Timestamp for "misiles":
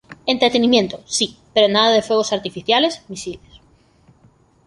3.07-3.53